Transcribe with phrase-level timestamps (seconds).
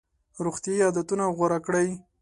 [0.45, 1.87] روغتیایي عادتونه غوره کړئ.